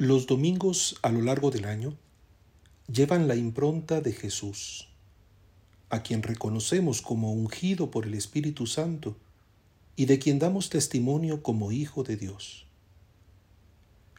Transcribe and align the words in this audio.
Los 0.00 0.28
domingos 0.28 0.96
a 1.02 1.10
lo 1.10 1.22
largo 1.22 1.50
del 1.50 1.64
año 1.64 1.96
llevan 2.86 3.26
la 3.26 3.34
impronta 3.34 4.00
de 4.00 4.12
Jesús, 4.12 4.86
a 5.90 6.04
quien 6.04 6.22
reconocemos 6.22 7.02
como 7.02 7.32
ungido 7.32 7.90
por 7.90 8.06
el 8.06 8.14
Espíritu 8.14 8.68
Santo 8.68 9.16
y 9.96 10.06
de 10.06 10.20
quien 10.20 10.38
damos 10.38 10.70
testimonio 10.70 11.42
como 11.42 11.72
Hijo 11.72 12.04
de 12.04 12.16
Dios. 12.16 12.64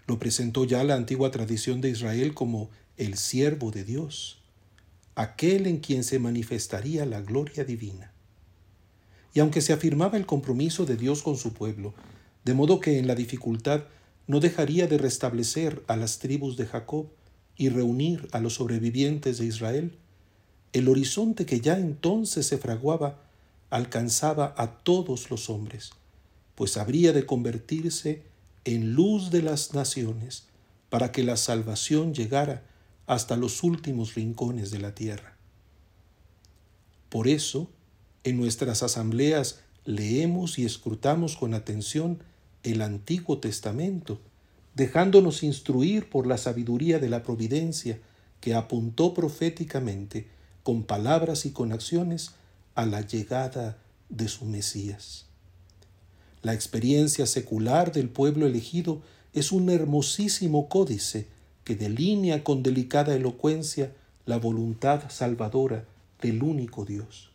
Lo 0.06 0.20
presentó 0.20 0.66
ya 0.66 0.84
la 0.84 0.96
antigua 0.96 1.32
tradición 1.32 1.80
de 1.80 1.92
Israel 1.92 2.34
como 2.34 2.70
el 2.98 3.16
siervo 3.16 3.72
de 3.72 3.86
Dios, 3.86 4.40
aquel 5.16 5.66
en 5.66 5.78
quien 5.78 6.04
se 6.04 6.20
manifestaría 6.20 7.06
la 7.06 7.22
gloria 7.22 7.64
divina. 7.64 8.12
Y 9.34 9.40
aunque 9.40 9.62
se 9.62 9.72
afirmaba 9.72 10.18
el 10.18 10.26
compromiso 10.26 10.86
de 10.86 10.98
Dios 10.98 11.24
con 11.24 11.38
su 11.38 11.54
pueblo, 11.54 11.94
de 12.44 12.54
modo 12.54 12.82
que 12.82 13.00
en 13.00 13.08
la 13.08 13.16
dificultad 13.16 13.84
no 14.30 14.40
dejaría 14.40 14.86
de 14.86 15.00
restablecer 15.00 15.84
a 15.88 15.96
las 15.96 16.20
tribus 16.20 16.56
de 16.56 16.68
Jacob 16.68 17.08
y 17.58 17.70
reunir 17.70 18.28
a 18.32 18.40
los 18.40 18.54
sobrevivientes 18.54 19.40
de 19.40 19.48
Israel, 19.48 19.98
el 20.72 20.88
horizonte 20.88 21.48
que 21.48 21.62
ya 21.62 21.80
entonces 21.80 22.46
se 22.46 22.60
fraguaba 22.60 23.24
alcanzaba 23.72 24.54
a 24.56 24.84
todos 24.84 25.32
los 25.32 25.50
hombres, 25.50 25.94
pues 26.54 26.78
habría 26.78 27.12
de 27.12 27.26
convertirse 27.26 28.22
en 28.66 28.94
luz 28.94 29.32
de 29.32 29.42
las 29.42 29.74
naciones 29.74 30.44
para 30.92 31.12
que 31.12 31.24
la 31.24 31.36
salvación 31.36 32.14
llegara 32.14 32.62
hasta 33.08 33.36
los 33.36 33.64
últimos 33.64 34.14
rincones 34.14 34.70
de 34.70 34.78
la 34.78 34.94
tierra. 34.94 35.38
Por 37.10 37.28
eso, 37.28 37.68
en 38.24 38.38
nuestras 38.38 38.84
asambleas 38.84 39.62
leemos 39.86 40.60
y 40.60 40.66
escrutamos 40.66 41.36
con 41.36 41.56
atención 41.56 42.22
el 42.64 42.82
Antiguo 42.82 43.40
Testamento, 43.40 44.20
dejándonos 44.76 45.44
instruir 45.44 46.10
por 46.10 46.28
la 46.28 46.38
sabiduría 46.38 47.00
de 47.00 47.10
la 47.10 47.24
providencia 47.24 48.00
que 48.42 48.54
apuntó 48.54 49.14
proféticamente, 49.14 50.28
con 50.64 50.84
palabras 50.84 51.46
y 51.46 51.52
con 51.52 51.72
acciones, 51.72 52.32
a 52.76 52.86
la 52.86 53.02
llegada 53.02 53.78
de 54.10 54.28
su 54.28 54.46
Mesías. 54.46 55.26
La 56.42 56.54
experiencia 56.54 57.26
secular 57.26 57.92
del 57.92 58.10
pueblo 58.10 58.46
elegido 58.46 59.02
es 59.34 59.52
un 59.52 59.70
hermosísimo 59.70 60.70
códice 60.70 61.28
que 61.64 61.76
delinea 61.76 62.44
con 62.44 62.64
delicada 62.64 63.14
elocuencia 63.14 63.94
la 64.26 64.38
voluntad 64.38 65.10
salvadora 65.10 65.86
del 66.22 66.42
único 66.44 66.86
Dios. 66.86 67.32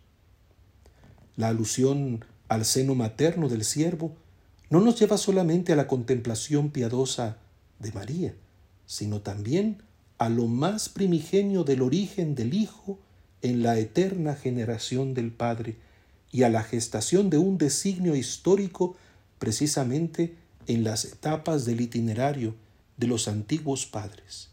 La 1.36 1.48
alusión 1.48 2.24
al 2.48 2.64
seno 2.64 2.94
materno 2.94 3.48
del 3.48 3.64
siervo 3.64 4.16
no 4.70 4.80
nos 4.80 4.98
lleva 4.98 5.18
solamente 5.18 5.72
a 5.72 5.76
la 5.76 5.86
contemplación 5.86 6.70
piadosa 6.70 7.38
de 7.78 7.92
María, 7.92 8.34
sino 8.86 9.20
también 9.20 9.82
a 10.18 10.28
lo 10.28 10.46
más 10.46 10.88
primigenio 10.88 11.64
del 11.64 11.82
origen 11.82 12.34
del 12.34 12.54
Hijo 12.54 12.98
en 13.42 13.62
la 13.62 13.78
eterna 13.78 14.34
generación 14.34 15.14
del 15.14 15.32
Padre 15.32 15.76
y 16.32 16.42
a 16.42 16.48
la 16.48 16.62
gestación 16.62 17.30
de 17.30 17.38
un 17.38 17.58
designio 17.58 18.16
histórico 18.16 18.96
precisamente 19.38 20.34
en 20.66 20.82
las 20.82 21.04
etapas 21.04 21.64
del 21.64 21.80
itinerario 21.80 22.54
de 22.96 23.06
los 23.06 23.28
antiguos 23.28 23.86
padres. 23.86 24.48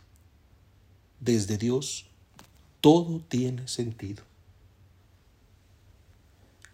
Desde 1.19 1.57
Dios 1.57 2.07
todo 2.81 3.21
tiene 3.27 3.67
sentido. 3.67 4.23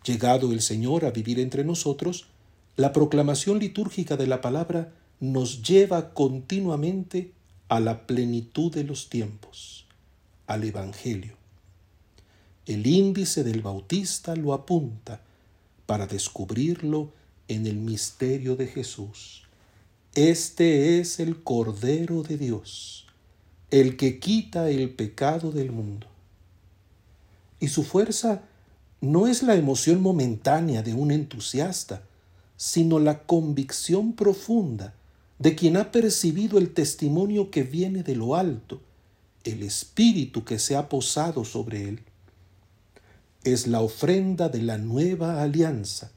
Llegado 0.03 0.51
el 0.53 0.61
Señor 0.61 1.05
a 1.05 1.11
vivir 1.11 1.39
entre 1.39 1.65
nosotros, 1.65 2.27
la 2.77 2.93
proclamación 2.93 3.57
litúrgica 3.57 4.17
de 4.17 4.27
la 4.27 4.39
palabra 4.39 4.93
nos 5.19 5.63
lleva 5.63 6.13
continuamente 6.13 7.33
a 7.69 7.79
la 7.79 8.05
plenitud 8.05 8.71
de 8.71 8.83
los 8.83 9.09
tiempos, 9.09 9.87
al 10.45 10.63
Evangelio. 10.63 11.33
El 12.67 12.85
índice 12.85 13.43
del 13.43 13.63
Bautista 13.63 14.35
lo 14.35 14.53
apunta 14.53 15.21
para 15.87 16.05
descubrirlo 16.05 17.11
en 17.47 17.65
el 17.65 17.77
misterio 17.77 18.55
de 18.55 18.67
Jesús. 18.67 19.43
Este 20.13 20.99
es 20.99 21.19
el 21.19 21.41
Cordero 21.41 22.21
de 22.21 22.37
Dios, 22.37 23.07
el 23.71 23.97
que 23.97 24.19
quita 24.19 24.69
el 24.69 24.91
pecado 24.91 25.51
del 25.51 25.71
mundo. 25.71 26.05
Y 27.59 27.69
su 27.69 27.83
fuerza 27.83 28.43
no 29.01 29.25
es 29.25 29.41
la 29.41 29.55
emoción 29.55 29.99
momentánea 29.99 30.83
de 30.83 30.93
un 30.93 31.09
entusiasta, 31.09 32.03
sino 32.57 32.97
la 32.97 33.19
convicción 33.19 34.13
profunda 34.13 34.95
de 35.37 35.55
quien 35.55 35.77
ha 35.77 35.91
percibido 35.91 36.57
el 36.57 36.73
testimonio 36.73 37.51
que 37.51 37.61
viene 37.61 38.01
de 38.01 38.15
lo 38.15 38.35
alto, 38.35 38.81
el 39.43 39.61
espíritu 39.61 40.43
que 40.43 40.57
se 40.57 40.75
ha 40.75 40.89
posado 40.89 41.45
sobre 41.45 41.87
él. 41.87 41.99
Es 43.43 43.67
la 43.67 43.81
ofrenda 43.81 44.49
de 44.49 44.63
la 44.63 44.79
nueva 44.79 45.43
alianza, 45.43 46.11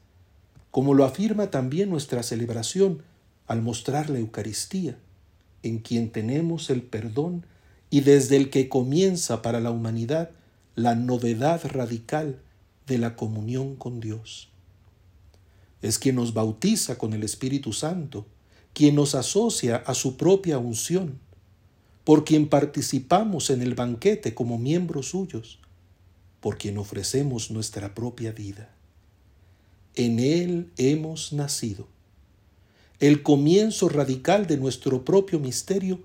como 0.71 0.95
lo 0.95 1.05
afirma 1.05 1.51
también 1.51 1.89
nuestra 1.89 2.23
celebración 2.23 3.03
al 3.45 3.61
mostrar 3.61 4.09
la 4.09 4.17
Eucaristía, 4.17 4.97
en 5.61 5.77
quien 5.77 6.11
tenemos 6.11 6.71
el 6.71 6.81
perdón 6.81 7.45
y 7.91 8.01
desde 8.01 8.37
el 8.37 8.49
que 8.49 8.67
comienza 8.67 9.43
para 9.43 9.59
la 9.59 9.69
humanidad 9.69 10.31
la 10.75 10.95
novedad 10.95 11.61
radical 11.65 12.39
de 12.87 12.97
la 12.97 13.15
comunión 13.15 13.75
con 13.75 13.99
Dios 13.99 14.50
es 15.81 15.97
quien 15.97 16.15
nos 16.15 16.33
bautiza 16.33 16.97
con 16.97 17.13
el 17.13 17.23
Espíritu 17.23 17.73
Santo, 17.73 18.25
quien 18.73 18.95
nos 18.95 19.15
asocia 19.15 19.77
a 19.77 19.93
su 19.93 20.15
propia 20.15 20.57
unción, 20.57 21.19
por 22.03 22.23
quien 22.23 22.47
participamos 22.49 23.49
en 23.49 23.61
el 23.61 23.75
banquete 23.75 24.33
como 24.33 24.57
miembros 24.57 25.09
suyos, 25.09 25.59
por 26.39 26.57
quien 26.57 26.77
ofrecemos 26.77 27.51
nuestra 27.51 27.93
propia 27.93 28.31
vida. 28.31 28.69
En 29.95 30.19
Él 30.19 30.71
hemos 30.77 31.33
nacido. 31.33 31.87
El 32.99 33.23
comienzo 33.23 33.89
radical 33.89 34.47
de 34.47 34.57
nuestro 34.57 35.03
propio 35.03 35.39
misterio 35.39 35.99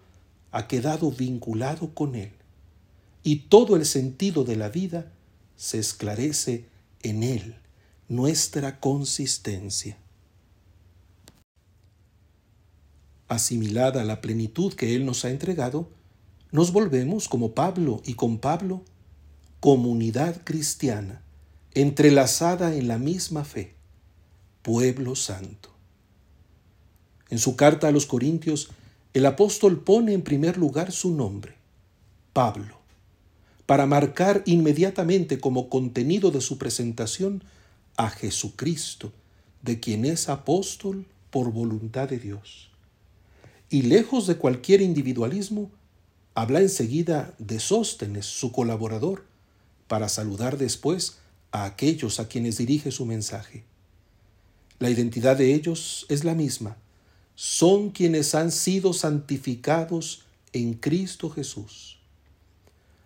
ha 0.51 0.67
quedado 0.67 1.11
vinculado 1.11 1.95
con 1.95 2.15
Él, 2.15 2.33
y 3.23 3.37
todo 3.49 3.77
el 3.77 3.85
sentido 3.85 4.45
de 4.45 4.57
la 4.57 4.71
vida 4.71 5.13
se 5.57 5.79
esclarece 5.79 6.67
en 7.03 7.23
Él 7.23 7.57
nuestra 8.09 8.79
consistencia. 8.79 9.99
Asimilada 13.29 14.05
la 14.05 14.21
plenitud 14.21 14.75
que 14.75 14.95
Él 14.95 15.05
nos 15.05 15.25
ha 15.25 15.31
entregado, 15.31 15.89
nos 16.53 16.73
volvemos, 16.73 17.29
como 17.29 17.53
Pablo 17.53 18.01
y 18.05 18.15
con 18.15 18.39
Pablo, 18.39 18.83
comunidad 19.59 20.43
cristiana, 20.45 21.23
entrelazada 21.75 22.77
en 22.77 22.87
la 22.87 22.99
misma 22.99 23.45
fe, 23.45 23.75
pueblo 24.63 25.17
santo. 25.17 25.71
En 27.29 27.41
su 27.41 27.57
carta 27.57 27.89
a 27.89 27.93
los 27.93 28.07
Corintios, 28.07 28.71
el 29.13 29.27
apóstol 29.27 29.81
pone 29.81 30.13
en 30.13 30.23
primer 30.23 30.57
lugar 30.57 30.93
su 30.93 31.13
nombre, 31.13 31.57
Pablo, 32.33 32.79
para 33.67 33.87
marcar 33.87 34.45
inmediatamente 34.47 35.41
como 35.41 35.69
contenido 35.69 36.31
de 36.31 36.41
su 36.41 36.59
presentación 36.59 37.43
a 37.97 38.11
Jesucristo, 38.11 39.13
de 39.63 39.81
quien 39.81 40.05
es 40.05 40.29
apóstol 40.29 41.07
por 41.31 41.53
voluntad 41.53 42.09
de 42.09 42.19
Dios. 42.19 42.71
Y 43.69 43.83
lejos 43.83 44.27
de 44.27 44.37
cualquier 44.37 44.81
individualismo, 44.81 45.71
habla 46.35 46.61
enseguida 46.61 47.35
de 47.39 47.59
Sóstenes, 47.59 48.27
su 48.27 48.53
colaborador, 48.53 49.25
para 49.89 50.09
saludar 50.09 50.59
después 50.59 51.19
a 51.51 51.65
aquellos 51.65 52.21
a 52.21 52.29
quienes 52.29 52.59
dirige 52.59 52.91
su 52.91 53.07
mensaje. 53.07 53.65
La 54.79 54.91
identidad 54.91 55.37
de 55.37 55.55
ellos 55.55 56.07
es 56.09 56.25
la 56.25 56.35
misma. 56.35 56.77
Son 57.35 57.91
quienes 57.91 58.35
han 58.35 58.53
sido 58.53 58.93
santificados 58.93 60.25
en 60.53 60.75
Cristo 60.75 61.31
Jesús. 61.31 61.99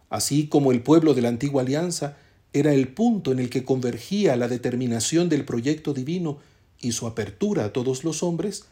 Así 0.09 0.49
como 0.49 0.73
el 0.73 0.82
pueblo 0.82 1.15
de 1.15 1.23
la 1.23 1.29
antigua 1.29 1.62
alianza 1.62 2.17
era 2.52 2.75
el 2.75 2.88
punto 2.88 3.32
en 3.32 3.38
el 3.38 3.50
que 3.50 3.64
convergía 3.64 4.37
la 4.37 4.49
determinación 4.49 5.29
del 5.29 5.44
proyecto 5.44 5.94
divino 5.94 6.38
y 6.81 6.93
su 6.93 7.06
apertura 7.06 7.67
a 7.67 7.73
todos 7.73 8.05
los 8.05 8.23
hombres, 8.23 8.64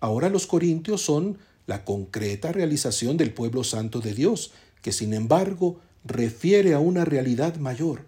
ahora 0.00 0.30
los 0.30 0.46
corintios 0.46 1.02
son 1.02 1.38
la 1.66 1.84
concreta 1.84 2.52
realización 2.52 3.16
del 3.16 3.32
pueblo 3.32 3.64
santo 3.64 4.00
de 4.00 4.14
Dios, 4.14 4.52
que 4.82 4.92
sin 4.92 5.12
embargo 5.12 5.80
refiere 6.04 6.74
a 6.74 6.78
una 6.78 7.04
realidad 7.04 7.56
mayor, 7.56 8.06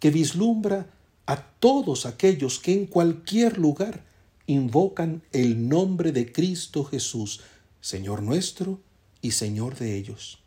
que 0.00 0.10
vislumbra 0.10 0.86
a 1.26 1.42
todos 1.60 2.06
aquellos 2.06 2.58
que 2.58 2.72
en 2.72 2.86
cualquier 2.86 3.58
lugar 3.58 4.04
invocan 4.46 5.22
el 5.32 5.68
nombre 5.68 6.10
de 6.10 6.32
Cristo 6.32 6.84
Jesús, 6.84 7.42
Señor 7.80 8.22
nuestro 8.22 8.80
y 9.20 9.32
Señor 9.32 9.76
de 9.76 9.96
ellos. 9.96 10.38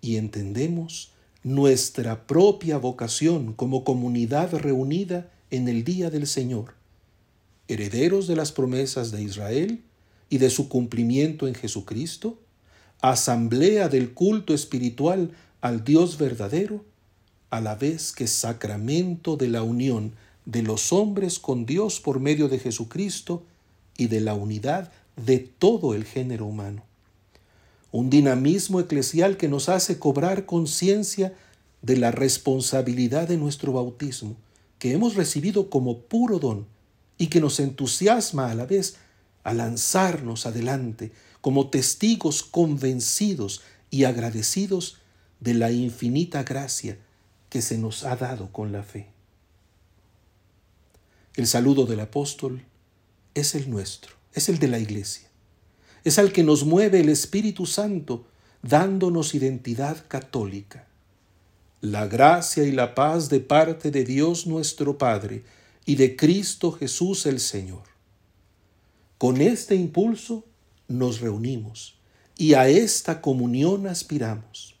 Y 0.00 0.16
entendemos 0.16 1.12
nuestra 1.44 2.26
propia 2.26 2.78
vocación 2.78 3.52
como 3.52 3.82
comunidad 3.82 4.54
reunida 4.54 5.30
en 5.50 5.68
el 5.68 5.82
día 5.82 6.08
del 6.08 6.26
Señor, 6.26 6.74
herederos 7.66 8.26
de 8.26 8.36
las 8.36 8.52
promesas 8.52 9.10
de 9.10 9.22
Israel 9.22 9.82
y 10.30 10.38
de 10.38 10.50
su 10.50 10.68
cumplimiento 10.68 11.48
en 11.48 11.54
Jesucristo, 11.54 12.38
asamblea 13.00 13.88
del 13.88 14.12
culto 14.12 14.54
espiritual 14.54 15.32
al 15.60 15.84
Dios 15.84 16.16
verdadero, 16.16 16.84
a 17.50 17.60
la 17.60 17.74
vez 17.74 18.12
que 18.12 18.28
sacramento 18.28 19.36
de 19.36 19.48
la 19.48 19.62
unión 19.62 20.12
de 20.44 20.62
los 20.62 20.92
hombres 20.92 21.38
con 21.38 21.66
Dios 21.66 22.00
por 22.00 22.20
medio 22.20 22.48
de 22.48 22.58
Jesucristo 22.58 23.44
y 23.96 24.06
de 24.06 24.20
la 24.20 24.34
unidad 24.34 24.92
de 25.16 25.38
todo 25.38 25.94
el 25.94 26.04
género 26.04 26.46
humano. 26.46 26.84
Un 27.92 28.10
dinamismo 28.10 28.80
eclesial 28.80 29.36
que 29.36 29.48
nos 29.48 29.68
hace 29.68 30.00
cobrar 30.00 30.44
conciencia 30.46 31.34
de 31.82 31.96
la 31.96 32.10
responsabilidad 32.10 33.28
de 33.28 33.36
nuestro 33.36 33.72
bautismo, 33.72 34.36
que 34.78 34.92
hemos 34.92 35.14
recibido 35.14 35.70
como 35.70 36.00
puro 36.00 36.38
don 36.40 36.66
y 37.18 37.28
que 37.28 37.40
nos 37.40 37.60
entusiasma 37.60 38.50
a 38.50 38.54
la 38.54 38.66
vez 38.66 38.96
a 39.44 39.54
lanzarnos 39.54 40.46
adelante 40.46 41.12
como 41.40 41.70
testigos 41.70 42.42
convencidos 42.42 43.60
y 43.90 44.04
agradecidos 44.04 44.98
de 45.40 45.54
la 45.54 45.70
infinita 45.70 46.44
gracia 46.44 46.98
que 47.50 47.62
se 47.62 47.76
nos 47.76 48.04
ha 48.04 48.16
dado 48.16 48.50
con 48.52 48.72
la 48.72 48.82
fe. 48.82 49.08
El 51.34 51.46
saludo 51.46 51.86
del 51.86 52.00
apóstol 52.00 52.62
es 53.34 53.54
el 53.54 53.70
nuestro, 53.70 54.14
es 54.34 54.48
el 54.48 54.58
de 54.58 54.68
la 54.68 54.78
iglesia. 54.78 55.31
Es 56.04 56.18
al 56.18 56.32
que 56.32 56.42
nos 56.42 56.64
mueve 56.64 57.00
el 57.00 57.08
Espíritu 57.08 57.66
Santo, 57.66 58.26
dándonos 58.62 59.34
identidad 59.34 60.04
católica. 60.08 60.88
La 61.80 62.06
gracia 62.06 62.64
y 62.64 62.72
la 62.72 62.94
paz 62.94 63.28
de 63.28 63.40
parte 63.40 63.90
de 63.90 64.04
Dios 64.04 64.46
nuestro 64.46 64.98
Padre 64.98 65.44
y 65.84 65.96
de 65.96 66.16
Cristo 66.16 66.72
Jesús 66.72 67.26
el 67.26 67.40
Señor. 67.40 67.82
Con 69.18 69.40
este 69.40 69.74
impulso 69.74 70.44
nos 70.88 71.20
reunimos 71.20 71.98
y 72.36 72.54
a 72.54 72.68
esta 72.68 73.20
comunión 73.20 73.86
aspiramos. 73.86 74.76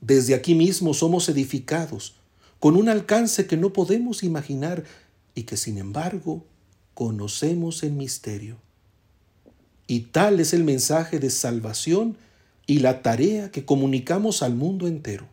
Desde 0.00 0.34
aquí 0.34 0.54
mismo 0.54 0.94
somos 0.94 1.28
edificados 1.28 2.16
con 2.58 2.76
un 2.76 2.88
alcance 2.88 3.46
que 3.46 3.56
no 3.56 3.72
podemos 3.72 4.22
imaginar 4.22 4.84
y 5.34 5.44
que 5.44 5.56
sin 5.56 5.78
embargo 5.78 6.44
conocemos 6.94 7.82
en 7.82 7.96
misterio. 7.96 8.58
Y 9.90 10.02
tal 10.12 10.38
es 10.38 10.52
el 10.54 10.62
mensaje 10.62 11.18
de 11.18 11.30
salvación 11.30 12.16
y 12.64 12.78
la 12.78 13.02
tarea 13.02 13.50
que 13.50 13.64
comunicamos 13.64 14.44
al 14.44 14.54
mundo 14.54 14.86
entero. 14.86 15.26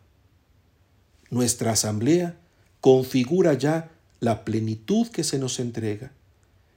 Nuestra 1.30 1.70
asamblea 1.70 2.36
configura 2.80 3.54
ya 3.54 3.92
la 4.18 4.44
plenitud 4.44 5.06
que 5.06 5.22
se 5.22 5.38
nos 5.38 5.60
entrega 5.60 6.10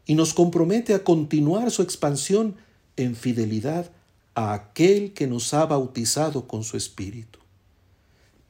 y 0.06 0.14
nos 0.14 0.36
compromete 0.36 0.94
a 0.94 1.04
continuar 1.04 1.72
su 1.72 1.82
expansión 1.82 2.56
en 2.98 3.16
fidelidad 3.16 3.90
a 4.36 4.54
aquel 4.54 5.14
que 5.14 5.26
nos 5.26 5.52
ha 5.56 5.66
bautizado 5.66 6.48
con 6.48 6.64
su 6.64 6.78
Espíritu. 6.78 7.40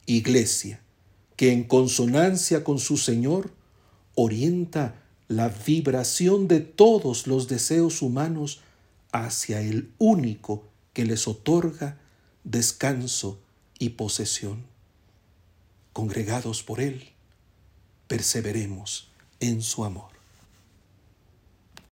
Iglesia, 0.07 0.81
que 1.37 1.53
en 1.53 1.63
consonancia 1.63 2.65
con 2.65 2.79
su 2.79 2.97
Señor 2.97 3.49
orienta 4.13 4.95
la 5.29 5.47
vibración 5.47 6.49
de 6.49 6.59
todos 6.59 7.27
los 7.27 7.47
deseos 7.47 8.01
humanos 8.01 8.59
hacia 9.11 9.61
el 9.61 9.91
único 9.97 10.67
que 10.93 11.05
les 11.05 11.27
otorga 11.27 11.97
descanso 12.43 13.39
y 13.79 13.89
posesión. 13.89 14.65
Congregados 15.93 16.63
por 16.63 16.79
Él, 16.79 17.09
perseveremos 18.07 19.09
en 19.39 19.61
su 19.61 19.83
amor. 19.83 20.20